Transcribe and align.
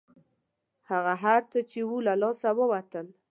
هغه 0.89 1.13
هر 1.23 1.41
څه 1.51 1.59
چې 1.69 1.79
وو 1.87 1.97
له 2.07 2.13
لاسه 2.21 2.49
ووتل. 2.57 3.07